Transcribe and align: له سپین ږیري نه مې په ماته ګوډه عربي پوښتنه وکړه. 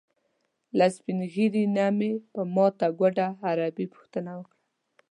له 0.77 0.85
سپین 0.95 1.19
ږیري 1.33 1.63
نه 1.75 1.85
مې 1.97 2.11
په 2.33 2.41
ماته 2.55 2.87
ګوډه 2.99 3.27
عربي 3.47 3.85
پوښتنه 3.93 4.31
وکړه. 4.39 4.55